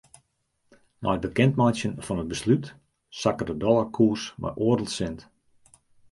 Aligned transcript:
Nei 1.01 1.15
it 1.17 1.23
bekendmeitsjen 1.25 1.93
fan 2.05 2.21
it 2.23 2.29
beslút 2.31 2.65
sakke 3.21 3.43
de 3.47 3.55
dollarkoers 3.61 4.23
mei 4.41 4.57
oardel 4.65 4.89
sint. 4.97 5.19